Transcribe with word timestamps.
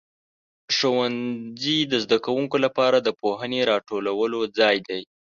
ښوونځي 0.75 1.77
د 1.91 1.93
زده 2.03 2.17
کوونکو 2.25 2.57
لپاره 2.65 2.97
د 3.01 3.09
پوهنې 3.21 3.61
د 3.65 3.67
راټولو 3.71 4.39
ځای 4.59 4.77
دی. 4.87 5.01